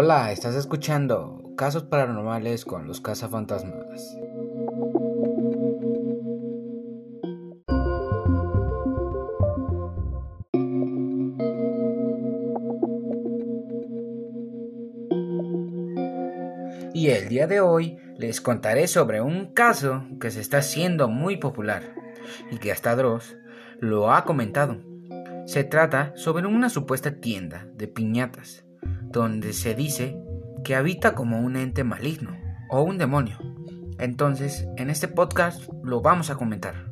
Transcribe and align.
Hola, 0.00 0.30
estás 0.30 0.54
escuchando 0.54 1.42
Casos 1.56 1.82
Paranormales 1.82 2.64
con 2.64 2.86
los 2.86 3.00
Cazafantasmas. 3.00 4.16
Y 16.94 17.08
el 17.08 17.28
día 17.28 17.48
de 17.48 17.58
hoy 17.58 17.98
les 18.18 18.40
contaré 18.40 18.86
sobre 18.86 19.20
un 19.20 19.52
caso 19.52 20.04
que 20.20 20.30
se 20.30 20.40
está 20.40 20.58
haciendo 20.58 21.08
muy 21.08 21.38
popular 21.38 21.82
y 22.52 22.58
que 22.58 22.70
hasta 22.70 22.94
Dross 22.94 23.36
lo 23.80 24.12
ha 24.12 24.24
comentado. 24.24 24.76
Se 25.46 25.64
trata 25.64 26.12
sobre 26.14 26.46
una 26.46 26.68
supuesta 26.68 27.16
tienda 27.16 27.66
de 27.74 27.88
piñatas, 27.88 28.67
donde 29.10 29.52
se 29.52 29.74
dice 29.74 30.16
que 30.64 30.74
habita 30.74 31.14
como 31.14 31.40
un 31.40 31.56
ente 31.56 31.84
maligno 31.84 32.36
o 32.70 32.82
un 32.82 32.98
demonio. 32.98 33.38
Entonces, 33.98 34.68
en 34.76 34.90
este 34.90 35.08
podcast 35.08 35.68
lo 35.82 36.00
vamos 36.00 36.30
a 36.30 36.36
comentar. 36.36 36.86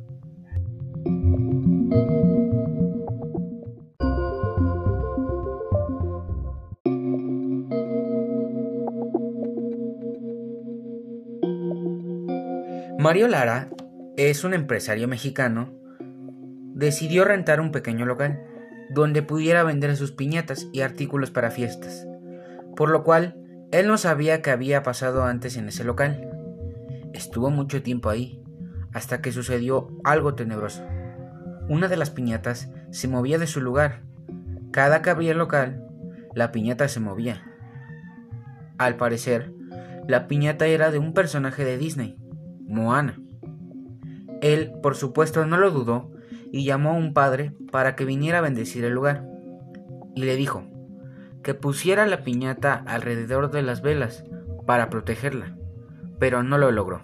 Mario 12.99 13.27
Lara 13.27 13.69
es 14.17 14.43
un 14.43 14.53
empresario 14.53 15.07
mexicano 15.07 15.77
decidió 16.77 17.25
rentar 17.25 17.59
un 17.59 17.71
pequeño 17.71 18.05
local 18.05 18.43
donde 18.89 19.23
pudiera 19.23 19.63
vender 19.63 19.95
sus 19.97 20.11
piñatas 20.11 20.67
y 20.71 20.81
artículos 20.81 21.31
para 21.31 21.49
fiestas, 21.49 22.07
por 22.77 22.91
lo 22.91 23.03
cual 23.03 23.35
él 23.71 23.87
no 23.87 23.97
sabía 23.97 24.43
qué 24.43 24.51
había 24.51 24.83
pasado 24.83 25.23
antes 25.23 25.57
en 25.57 25.67
ese 25.67 25.83
local. 25.83 26.29
Estuvo 27.11 27.49
mucho 27.49 27.81
tiempo 27.81 28.09
ahí, 28.09 28.39
hasta 28.93 29.19
que 29.19 29.31
sucedió 29.31 29.89
algo 30.03 30.35
tenebroso. 30.35 30.83
Una 31.67 31.87
de 31.87 31.97
las 31.97 32.11
piñatas 32.11 32.71
se 32.91 33.07
movía 33.07 33.39
de 33.39 33.47
su 33.47 33.61
lugar. 33.61 34.03
Cada 34.71 35.01
que 35.01 35.09
abría 35.09 35.31
el 35.31 35.39
local, 35.39 35.83
la 36.35 36.51
piñata 36.51 36.87
se 36.87 36.99
movía. 36.99 37.43
Al 38.77 38.95
parecer, 38.95 39.51
la 40.07 40.27
piñata 40.27 40.67
era 40.67 40.91
de 40.91 40.99
un 40.99 41.13
personaje 41.13 41.65
de 41.65 41.79
Disney, 41.79 42.15
Moana. 42.67 43.19
Él, 44.41 44.71
por 44.83 44.95
supuesto, 44.95 45.47
no 45.47 45.57
lo 45.57 45.71
dudó 45.71 46.11
y 46.51 46.63
llamó 46.63 46.91
a 46.91 46.97
un 46.97 47.15
padre 47.15 47.53
para 47.71 47.95
que 47.95 48.05
viniera 48.05 48.37
a 48.37 48.41
bendecir 48.41 48.85
el 48.85 48.93
lugar. 48.93 49.27
Y 50.15 50.25
le 50.25 50.35
dijo 50.35 50.76
que 51.43 51.53
pusiera 51.53 52.05
la 52.05 52.23
piñata 52.23 52.83
alrededor 52.85 53.51
de 53.51 53.61
las 53.61 53.81
velas 53.81 54.23
para 54.65 54.89
protegerla, 54.89 55.57
pero 56.19 56.43
no 56.43 56.57
lo 56.57 56.71
logró. 56.71 57.01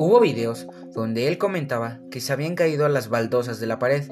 Hubo 0.00 0.20
videos 0.20 0.66
donde 0.94 1.28
él 1.28 1.38
comentaba 1.38 2.00
que 2.10 2.20
se 2.20 2.32
habían 2.32 2.54
caído 2.54 2.86
a 2.86 2.88
las 2.88 3.08
baldosas 3.08 3.60
de 3.60 3.66
la 3.66 3.78
pared. 3.78 4.04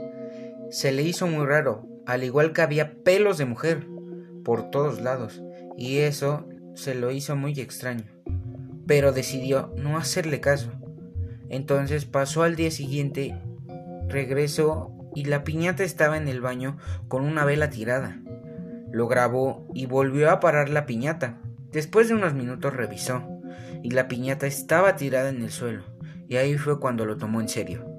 Se 0.70 0.92
le 0.92 1.02
hizo 1.02 1.26
muy 1.26 1.46
raro 1.46 1.86
al 2.06 2.22
igual 2.22 2.52
que 2.52 2.62
había 2.62 2.94
pelos 3.02 3.38
de 3.38 3.44
mujer 3.44 3.86
por 4.44 4.70
todos 4.70 5.00
lados, 5.00 5.42
y 5.76 5.98
eso 5.98 6.48
se 6.76 6.94
lo 6.94 7.10
hizo 7.10 7.34
muy 7.34 7.58
extraño. 7.58 8.04
Pero 8.86 9.12
decidió 9.12 9.74
no 9.76 9.98
hacerle 9.98 10.40
caso. 10.40 10.70
Entonces 11.48 12.04
pasó 12.04 12.42
al 12.42 12.54
día 12.54 12.70
siguiente, 12.70 13.36
regresó 14.08 14.92
y 15.14 15.24
la 15.24 15.42
piñata 15.42 15.82
estaba 15.82 16.16
en 16.16 16.28
el 16.28 16.40
baño 16.40 16.76
con 17.08 17.24
una 17.24 17.44
vela 17.44 17.70
tirada. 17.70 18.20
Lo 18.92 19.08
grabó 19.08 19.66
y 19.74 19.86
volvió 19.86 20.30
a 20.30 20.38
parar 20.38 20.68
la 20.68 20.86
piñata. 20.86 21.40
Después 21.72 22.08
de 22.08 22.14
unos 22.14 22.34
minutos 22.34 22.72
revisó 22.72 23.24
y 23.82 23.90
la 23.90 24.08
piñata 24.08 24.46
estaba 24.46 24.96
tirada 24.96 25.28
en 25.30 25.42
el 25.42 25.50
suelo, 25.50 25.84
y 26.28 26.36
ahí 26.36 26.56
fue 26.56 26.80
cuando 26.80 27.04
lo 27.04 27.16
tomó 27.16 27.40
en 27.40 27.48
serio. 27.48 27.95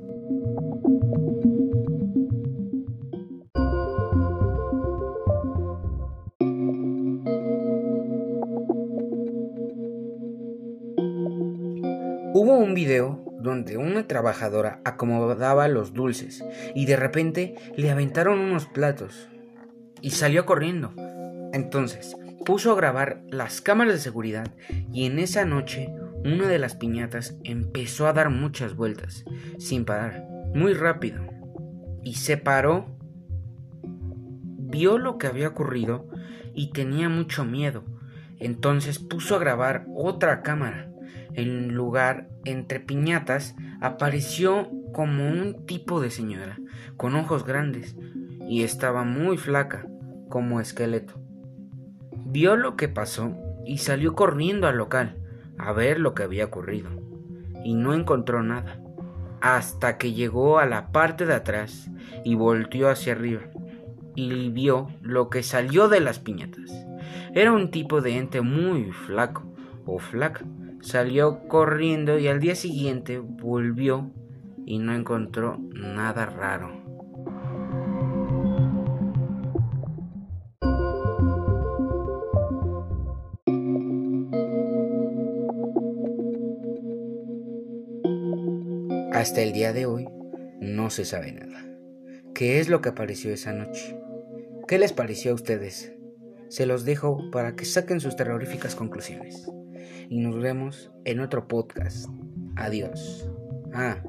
Hubo 12.40 12.56
un 12.56 12.76
video 12.76 13.24
donde 13.42 13.78
una 13.78 14.06
trabajadora 14.06 14.80
acomodaba 14.86 15.68
los 15.68 15.94
dulces 15.94 16.46
y 16.76 16.86
de 16.86 16.96
repente 16.96 17.56
le 17.76 17.90
aventaron 17.90 18.38
unos 18.38 18.68
platos 18.68 19.28
y 20.02 20.12
salió 20.12 20.46
corriendo. 20.46 20.94
Entonces 21.52 22.16
puso 22.46 22.72
a 22.72 22.76
grabar 22.76 23.24
las 23.32 23.60
cámaras 23.60 23.96
de 23.96 24.00
seguridad 24.02 24.54
y 24.94 25.08
en 25.08 25.18
esa 25.18 25.46
noche 25.46 25.90
una 26.24 26.48
de 26.48 26.60
las 26.60 26.76
piñatas 26.76 27.40
empezó 27.44 28.06
a 28.06 28.14
dar 28.14 28.30
muchas 28.30 28.76
vueltas 28.76 29.26
sin 29.58 29.84
parar, 29.84 30.28
muy 30.54 30.74
rápido. 30.76 31.24
Y 32.04 32.18
se 32.18 32.38
paró, 32.38 33.00
vio 33.82 35.00
lo 35.00 35.18
que 35.18 35.26
había 35.26 35.48
ocurrido 35.48 36.08
y 36.54 36.72
tenía 36.72 37.10
mucho 37.10 37.46
miedo. 37.46 37.84
Entonces 38.40 39.00
puso 39.00 39.36
a 39.36 39.40
grabar 39.40 39.88
otra 39.96 40.44
cámara 40.44 40.92
en 41.38 41.76
lugar 41.76 42.28
entre 42.46 42.80
piñatas 42.80 43.56
apareció 43.80 44.70
como 44.92 45.30
un 45.30 45.68
tipo 45.68 46.02
de 46.02 46.10
señora, 46.10 46.58
con 46.98 47.16
ojos 47.16 47.46
grandes, 47.46 47.96
y 48.50 48.64
estaba 48.64 49.04
muy 49.04 49.38
flaca, 49.38 49.88
como 50.30 50.60
esqueleto. 50.60 51.22
Vio 52.26 52.58
lo 52.58 52.76
que 52.76 52.90
pasó 52.90 53.38
y 53.66 53.78
salió 53.78 54.16
corriendo 54.16 54.68
al 54.68 54.78
local 54.78 55.18
a 55.60 55.72
ver 55.74 56.00
lo 56.00 56.16
que 56.16 56.24
había 56.24 56.46
ocurrido, 56.46 56.90
y 57.64 57.76
no 57.76 57.94
encontró 57.94 58.42
nada, 58.42 58.82
hasta 59.40 60.00
que 60.00 60.14
llegó 60.14 60.58
a 60.58 60.66
la 60.66 60.92
parte 60.92 61.28
de 61.28 61.36
atrás 61.36 61.92
y 62.26 62.34
volteó 62.34 62.90
hacia 62.90 63.14
arriba, 63.14 63.42
y 64.16 64.50
vio 64.50 64.88
lo 65.02 65.30
que 65.30 65.44
salió 65.44 65.88
de 65.88 66.00
las 66.00 66.18
piñatas. 66.18 66.72
Era 67.36 67.52
un 67.52 67.70
tipo 67.70 68.02
de 68.02 68.18
ente 68.18 68.42
muy 68.42 68.92
flaco 68.92 69.44
o 69.86 70.00
flaca, 70.00 70.44
Salió 70.82 71.48
corriendo 71.48 72.20
y 72.20 72.28
al 72.28 72.40
día 72.40 72.56
siguiente 72.56 73.20
volvió 73.20 74.12
y 74.66 74.80
no 74.80 74.94
encontró 74.94 75.58
nada 75.74 76.26
raro. 76.26 76.72
Hasta 89.14 89.42
el 89.42 89.52
día 89.52 89.74
de 89.74 89.88
hoy 89.88 90.08
no 90.62 90.90
se 90.90 91.04
sabe 91.04 91.32
nada. 91.32 91.66
¿Qué 92.36 92.60
es 92.60 92.70
lo 92.70 92.82
que 92.82 92.90
apareció 92.90 93.34
esa 93.34 93.52
noche? 93.52 94.00
¿Qué 94.68 94.78
les 94.78 94.94
pareció 94.94 95.32
a 95.32 95.36
ustedes? 95.36 95.92
Se 96.50 96.66
los 96.66 96.86
dejo 96.86 97.32
para 97.32 97.56
que 97.56 97.66
saquen 97.66 98.00
sus 98.00 98.16
terroríficas 98.16 98.76
conclusiones 98.76 99.50
y 100.10 100.20
nos 100.20 100.40
vemos 100.40 100.92
en 101.06 101.20
otro 101.20 101.48
podcast. 101.48 102.08
Adiós. 102.56 103.30
Ah, 103.74 104.02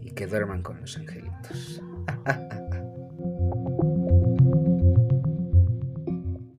y 0.00 0.10
que 0.10 0.26
duerman 0.26 0.62
con 0.62 0.80
los 0.80 0.96
angelitos. 0.96 1.82